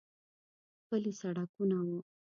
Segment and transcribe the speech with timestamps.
[0.85, 1.89] پلي سړکونه و.